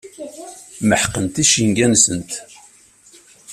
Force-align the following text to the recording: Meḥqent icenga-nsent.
Meḥqent 0.87 1.35
icenga-nsent. 1.43 2.31